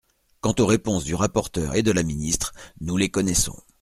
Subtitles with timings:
[0.39, 3.55] Quant aux réponses du rapporteur et de la ministre, nous les connaissons.